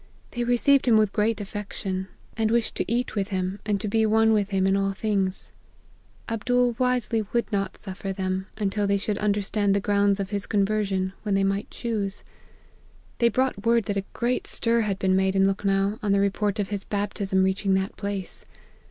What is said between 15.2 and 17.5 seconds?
in Lukhnow, on the re port of his baptism